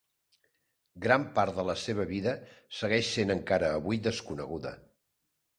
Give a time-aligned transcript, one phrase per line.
[1.03, 2.35] Gran part de la seva vida
[2.79, 4.77] segueix sent encara avui desconeguda.